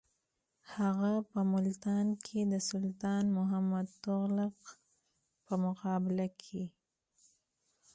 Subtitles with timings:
[0.75, 4.57] هغه په ملتان کې د سلطان محمد تغلق
[5.45, 6.63] په مقابل کې.